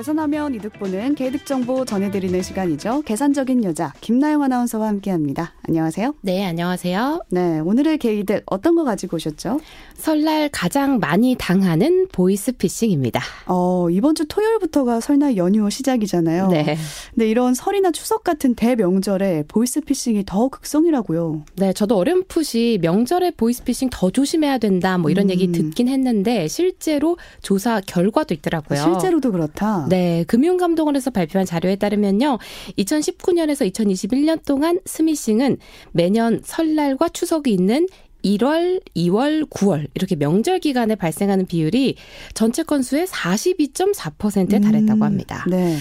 계산하면 0.00 0.54
이득 0.54 0.72
보는 0.78 1.14
개이득 1.14 1.44
정보 1.44 1.84
전해드리는 1.84 2.40
시간이죠. 2.40 3.02
계산적인 3.02 3.64
여자 3.64 3.92
김나영 4.00 4.42
아나운서와 4.42 4.88
함께합니다. 4.88 5.52
안녕하세요. 5.68 6.14
네, 6.22 6.46
안녕하세요. 6.46 7.24
네, 7.28 7.60
오늘의 7.60 7.98
개이득 7.98 8.42
어떤 8.46 8.76
거 8.76 8.84
가지고 8.84 9.16
오셨죠? 9.16 9.60
설날 9.94 10.48
가장 10.50 11.00
많이 11.00 11.36
당하는 11.38 12.08
보이스피싱입니다. 12.12 13.20
어, 13.44 13.90
이번 13.90 14.14
주 14.14 14.26
토요일부터가 14.26 15.00
설날 15.00 15.36
연휴 15.36 15.68
시작이잖아요. 15.68 16.48
네. 16.48 16.78
근데 17.14 17.28
이런 17.28 17.52
설이나 17.52 17.90
추석 17.90 18.24
같은 18.24 18.54
대명절에 18.54 19.44
보이스피싱이 19.48 20.24
더 20.24 20.48
극성이라고요. 20.48 21.44
네, 21.56 21.74
저도 21.74 21.98
어렴풋이 21.98 22.78
명절에 22.80 23.32
보이스피싱 23.32 23.90
더 23.92 24.10
조심해야 24.10 24.56
된다 24.56 24.96
뭐 24.96 25.10
이런 25.10 25.26
음. 25.26 25.30
얘기 25.30 25.52
듣긴 25.52 25.88
했는데 25.88 26.48
실제로 26.48 27.18
조사 27.42 27.82
결과도 27.82 28.32
있더라고요. 28.32 28.80
실제로도 28.80 29.30
그렇다. 29.32 29.89
네, 29.90 30.24
금융감독원에서 30.28 31.10
발표한 31.10 31.44
자료에 31.44 31.74
따르면요. 31.74 32.38
2019년에서 32.78 33.70
2021년 33.72 34.44
동안 34.46 34.78
스미싱은 34.86 35.58
매년 35.90 36.40
설날과 36.44 37.08
추석이 37.08 37.52
있는 37.52 37.88
1월, 38.22 38.80
2월, 38.94 39.48
9월 39.48 39.88
이렇게 39.94 40.14
명절 40.14 40.60
기간에 40.60 40.94
발생하는 40.94 41.46
비율이 41.46 41.96
전체 42.34 42.62
건수의 42.62 43.06
42.4%에 43.06 44.60
달했다고 44.60 45.04
합니다. 45.04 45.44
음, 45.48 45.50
네. 45.50 45.76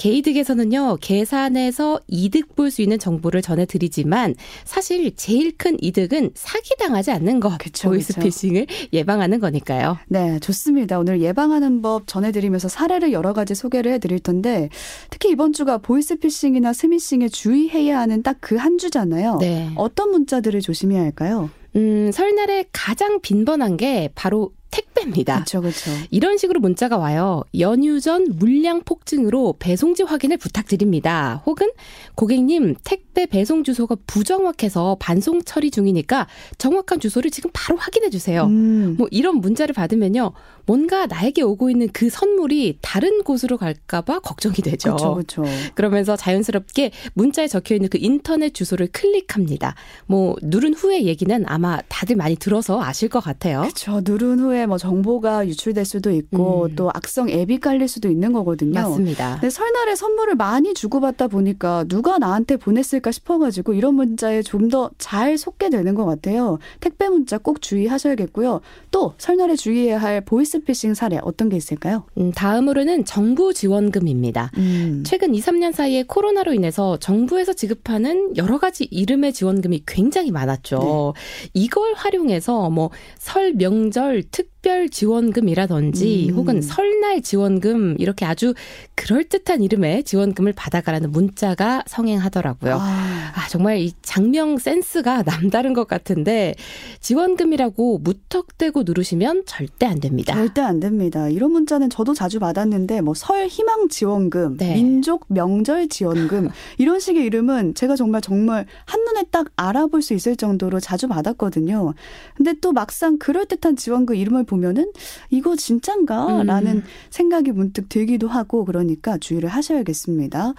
게이득에서는요, 0.00 0.96
계산해서 1.00 2.00
이득 2.08 2.56
볼 2.56 2.70
수 2.70 2.82
있는 2.82 2.98
정보를 2.98 3.42
전해드리지만 3.42 4.34
사실 4.64 5.14
제일 5.16 5.56
큰 5.56 5.76
이득은 5.80 6.30
사기당하지 6.34 7.10
않는 7.10 7.40
것, 7.40 7.58
그쵸, 7.58 7.88
보이스피싱을 7.90 8.66
예방하는 8.94 9.40
거니까요. 9.40 9.98
네, 10.08 10.38
좋습니다. 10.38 10.98
오늘 11.00 11.20
예방하는 11.20 11.82
법 11.82 12.06
전해드리면서 12.06 12.68
사례를 12.68 13.12
여러 13.12 13.32
가지 13.32 13.54
소개를 13.54 13.92
해드릴 13.94 14.20
텐데 14.20 14.68
특히 15.10 15.30
이번 15.30 15.52
주가 15.52 15.78
보이스피싱이나 15.78 16.72
스미싱에 16.72 17.28
주의해야 17.28 17.98
하는 17.98 18.22
딱 18.22 18.38
그 18.40 18.56
한 18.56 18.78
주잖아요. 18.78 19.38
네. 19.40 19.70
어떤 19.76 20.10
문자들을 20.12 20.60
조심해야 20.60 21.00
할까요? 21.02 21.50
음, 21.76 22.10
설날에 22.12 22.64
가장 22.72 23.20
빈번한 23.20 23.76
게 23.76 24.08
바로 24.14 24.52
택배입니다. 24.70 25.34
그렇죠, 25.34 25.60
그렇죠. 25.60 25.90
이런 26.10 26.38
식으로 26.38 26.60
문자가 26.60 26.96
와요. 26.96 27.42
연휴 27.58 28.00
전 28.00 28.26
물량 28.36 28.82
폭증으로 28.82 29.56
배송지 29.58 30.02
확인을 30.04 30.36
부탁드립니다. 30.36 31.42
혹은 31.46 31.68
고객님 32.14 32.76
택배 32.84 33.26
배송 33.26 33.64
주소가 33.64 33.96
부정확해서 34.06 34.96
반송 35.00 35.42
처리 35.42 35.70
중이니까 35.70 36.26
정확한 36.58 37.00
주소를 37.00 37.30
지금 37.30 37.50
바로 37.52 37.78
확인해 37.78 38.10
주세요. 38.10 38.44
음, 38.44 38.94
뭐 38.98 39.08
이런 39.10 39.36
문자를 39.36 39.74
받으면요. 39.74 40.32
뭔가 40.66 41.06
나에게 41.06 41.42
오고 41.42 41.70
있는 41.70 41.88
그 41.92 42.10
선물이 42.10 42.78
다른 42.80 43.24
곳으로 43.24 43.56
갈까봐 43.56 44.20
걱정이 44.20 44.56
되죠. 44.56 44.94
그렇죠, 44.96 45.42
그렇죠. 45.42 45.44
그러면서 45.74 46.16
자연스럽게 46.16 46.92
문자에 47.14 47.48
적혀 47.48 47.74
있는 47.74 47.88
그 47.88 47.98
인터넷 48.00 48.54
주소를 48.54 48.88
클릭합니다. 48.92 49.74
뭐 50.06 50.36
누른 50.42 50.74
후의 50.74 51.06
얘기는 51.06 51.44
아마 51.48 51.80
다들 51.88 52.16
많이 52.16 52.36
들어서 52.36 52.80
아실 52.82 53.08
것 53.08 53.20
같아요. 53.20 53.62
그렇죠. 53.62 54.00
누른 54.04 54.38
후에 54.40 54.59
뭐 54.66 54.78
정보가 54.78 55.46
유출될 55.48 55.84
수도 55.84 56.10
있고 56.10 56.64
음. 56.70 56.76
또 56.76 56.90
악성 56.94 57.28
앱이 57.28 57.58
깔릴 57.60 57.88
수도 57.88 58.08
있는 58.08 58.32
거거든요. 58.32 58.72
맞습니다. 58.80 59.34
근데 59.34 59.50
설날에 59.50 59.94
선물을 59.96 60.34
많이 60.36 60.74
주고받다 60.74 61.28
보니까 61.28 61.84
누가 61.88 62.18
나한테 62.18 62.56
보냈을까 62.56 63.10
싶어가지고 63.12 63.74
이런 63.74 63.94
문자에 63.94 64.42
좀 64.42 64.68
더 64.70 64.90
잘 64.98 65.36
속게 65.38 65.70
되는 65.70 65.94
것 65.94 66.04
같아요. 66.04 66.58
택배 66.80 67.08
문자 67.08 67.38
꼭 67.38 67.60
주의하셔야겠고요. 67.60 68.60
또 68.90 69.14
설날에 69.18 69.56
주의해야 69.56 69.98
할 69.98 70.20
보이스피싱 70.20 70.94
사례 70.94 71.18
어떤 71.22 71.48
게 71.48 71.56
있을까요? 71.56 72.04
음, 72.18 72.30
다음으로는 72.32 73.04
정부 73.04 73.52
지원금입니다. 73.54 74.50
음. 74.58 75.02
최근 75.06 75.34
2, 75.34 75.40
3년 75.40 75.72
사이에 75.72 76.04
코로나로 76.04 76.52
인해서 76.54 76.96
정부에서 76.98 77.52
지급하는 77.54 78.36
여러 78.36 78.58
가지 78.58 78.84
이름의 78.84 79.32
지원금이 79.32 79.82
굉장히 79.86 80.30
많았죠. 80.30 81.14
이걸 81.54 81.94
활용해서 81.94 82.70
뭐 82.70 82.90
설 83.18 83.52
명절 83.54 84.24
특 84.30 84.49
별 84.62 84.88
지원금이라든지 84.88 86.28
음. 86.30 86.34
혹은 86.34 86.60
설날 86.62 87.22
지원금 87.22 87.96
이렇게 87.98 88.26
아주 88.26 88.54
그럴듯한 88.94 89.62
이름의 89.62 90.04
지원금을 90.04 90.52
받아가라는 90.52 91.10
문자가 91.12 91.82
성행하더라고요. 91.86 92.74
아, 92.80 93.32
아, 93.34 93.48
정말 93.48 93.78
이 93.78 93.92
장명 94.02 94.58
센스가 94.58 95.22
남다른 95.24 95.72
것 95.72 95.86
같은데 95.86 96.54
지원금이라고 97.00 97.98
무턱대고 97.98 98.82
누르시면 98.82 99.44
절대 99.46 99.86
안 99.86 100.00
됩니다. 100.00 100.34
절대 100.34 100.60
안 100.60 100.80
됩니다. 100.80 101.28
이런 101.28 101.52
문자는 101.52 101.90
저도 101.90 102.14
자주 102.14 102.38
받았는데 102.40 103.00
뭐 103.02 103.14
설 103.20 103.46
희망 103.48 103.88
지원금, 103.88 104.56
네. 104.56 104.74
민족 104.74 105.24
명절 105.28 105.88
지원금 105.88 106.48
이런 106.78 107.00
식의 107.00 107.24
이름은 107.26 107.74
제가 107.74 107.96
정말 107.96 108.20
정말 108.22 108.66
한눈에 108.86 109.24
딱 109.30 109.48
알아볼 109.56 110.00
수 110.02 110.14
있을 110.14 110.36
정도로 110.36 110.80
자주 110.80 111.06
받았거든요. 111.06 111.92
근데 112.34 112.54
또 112.60 112.72
막상 112.72 113.18
그럴듯한 113.18 113.76
지원금 113.76 114.14
이름을 114.14 114.44
보면은 114.50 114.92
이거 115.30 115.54
진짠가? 115.54 116.40
음. 116.40 116.46
라는 116.46 116.82
생각이 117.10 117.52
문득 117.52 117.88
들기도 117.88 118.26
하고 118.26 118.64
그러니까 118.64 119.16
주의를 119.16 119.48
하셔야겠습니다. 119.48 120.54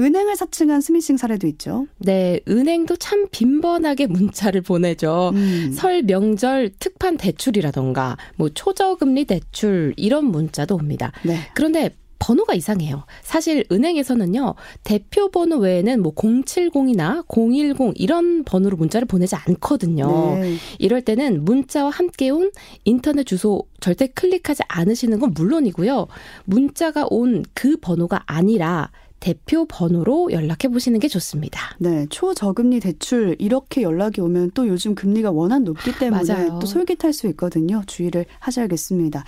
은행을 0.00 0.34
사칭한 0.36 0.80
스미싱 0.80 1.16
사례도 1.16 1.46
있죠. 1.46 1.86
네, 1.98 2.40
은행도 2.48 2.96
참 2.96 3.28
빈번하게 3.30 4.08
문자를 4.08 4.62
보내죠. 4.62 5.30
음. 5.34 5.70
설 5.72 6.02
명절 6.02 6.72
특판 6.80 7.16
대출이라던가 7.16 8.16
뭐 8.34 8.48
초저금리 8.48 9.26
대출 9.26 9.94
이런 9.96 10.24
문자도 10.26 10.74
옵니다. 10.74 11.12
네. 11.24 11.38
그런데 11.54 11.94
번호가 12.18 12.54
이상해요. 12.54 13.04
사실 13.22 13.64
은행에서는요, 13.70 14.54
대표 14.84 15.30
번호 15.30 15.58
외에는 15.58 16.02
뭐 16.02 16.14
070이나 16.14 17.24
010 17.28 17.92
이런 17.96 18.44
번호로 18.44 18.76
문자를 18.76 19.06
보내지 19.06 19.36
않거든요. 19.36 20.38
네. 20.40 20.56
이럴 20.78 21.02
때는 21.02 21.44
문자와 21.44 21.90
함께 21.90 22.30
온 22.30 22.50
인터넷 22.84 23.24
주소 23.24 23.66
절대 23.80 24.06
클릭하지 24.06 24.62
않으시는 24.68 25.18
건 25.20 25.32
물론이고요. 25.34 26.06
문자가 26.44 27.06
온 27.10 27.44
그 27.54 27.76
번호가 27.76 28.22
아니라 28.26 28.90
대표 29.18 29.64
번호로 29.66 30.30
연락해 30.30 30.68
보시는 30.68 31.00
게 31.00 31.08
좋습니다. 31.08 31.74
네, 31.78 32.06
초저금리 32.10 32.80
대출 32.80 33.34
이렇게 33.38 33.82
연락이 33.82 34.20
오면 34.20 34.52
또 34.54 34.68
요즘 34.68 34.94
금리가 34.94 35.30
워낙 35.30 35.62
높기 35.62 35.96
때문에 35.98 36.32
맞아요. 36.32 36.58
또 36.60 36.66
솔깃할 36.66 37.12
수 37.12 37.26
있거든요. 37.28 37.82
주의를 37.86 38.26
하셔야겠습니다. 38.38 39.24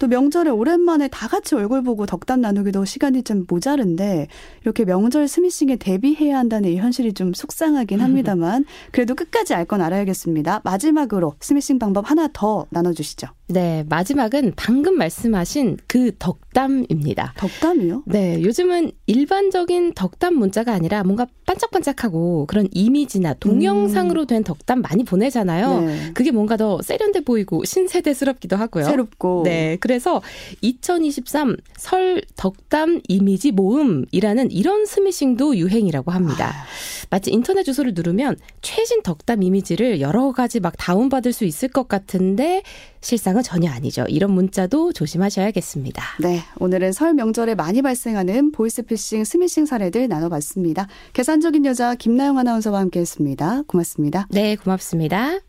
또 0.00 0.08
명절에 0.08 0.50
오랜만에 0.50 1.08
다 1.08 1.28
같이 1.28 1.54
얼굴 1.54 1.82
보고 1.84 2.06
덕담 2.06 2.40
나누기도 2.40 2.84
시간이 2.86 3.22
좀 3.22 3.44
모자른데 3.46 4.28
이렇게 4.62 4.84
명절 4.86 5.28
스미싱에 5.28 5.76
대비해야 5.76 6.38
한다는 6.38 6.70
이 6.70 6.78
현실이 6.78 7.12
좀 7.12 7.34
속상하긴 7.34 8.00
합니다만 8.00 8.64
그래도 8.90 9.14
끝까지 9.14 9.54
알 9.54 9.66
건 9.70 9.82
알아야겠습니다. 9.82 10.62
마지막으로 10.64 11.34
스미싱 11.38 11.78
방법 11.78 12.10
하나 12.10 12.28
더 12.32 12.66
나눠주시죠. 12.70 13.28
네, 13.52 13.84
마지막은 13.88 14.52
방금 14.56 14.96
말씀하신 14.96 15.78
그 15.86 16.12
덕담입니다. 16.18 17.34
덕담이요? 17.36 18.04
네, 18.06 18.42
요즘은 18.42 18.92
일반적인 19.06 19.94
덕담 19.94 20.34
문자가 20.34 20.72
아니라 20.72 21.02
뭔가 21.02 21.26
반짝반짝하고 21.46 22.46
그런 22.46 22.68
이미지나 22.72 23.34
동영상으로 23.34 24.26
된 24.26 24.44
덕담 24.44 24.82
많이 24.82 25.04
보내잖아요. 25.04 25.80
네. 25.80 26.10
그게 26.14 26.30
뭔가 26.30 26.56
더 26.56 26.80
세련돼 26.80 27.20
보이고 27.20 27.64
신세대스럽기도 27.64 28.56
하고요. 28.56 28.84
새롭고 28.84 29.42
네, 29.44 29.76
그래서 29.80 30.22
2023 30.60 31.56
설 31.76 32.22
덕담 32.36 33.00
이미지 33.08 33.50
모음이라는 33.50 34.52
이런 34.52 34.86
스미싱도 34.86 35.56
유행이라고 35.56 36.12
합니다. 36.12 36.52
아. 36.54 36.66
마치 37.10 37.32
인터넷 37.32 37.64
주소를 37.64 37.92
누르면 37.94 38.36
최신 38.62 39.02
덕담 39.02 39.42
이미지를 39.42 40.00
여러 40.00 40.30
가지 40.30 40.60
막 40.60 40.74
다운받을 40.76 41.32
수 41.32 41.44
있을 41.44 41.68
것 41.68 41.88
같은데 41.88 42.62
실상은 43.00 43.39
전혀 43.42 43.70
아니죠. 43.70 44.04
이런 44.08 44.32
문자도 44.32 44.92
조심하셔야겠습니다. 44.92 46.02
네, 46.20 46.40
오늘은 46.58 46.92
설 46.92 47.14
명절에 47.14 47.54
많이 47.54 47.82
발생하는 47.82 48.52
보이스피싱, 48.52 49.24
스미싱 49.24 49.66
사례들 49.66 50.08
나눠봤습니다. 50.08 50.86
계산적인 51.12 51.64
여자 51.66 51.94
김나영 51.94 52.38
아나운서와 52.38 52.80
함께했습니다. 52.80 53.62
고맙습니다. 53.66 54.26
네, 54.30 54.56
고맙습니다. 54.56 55.40